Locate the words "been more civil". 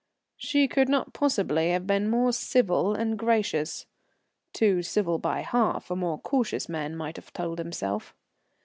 1.85-2.95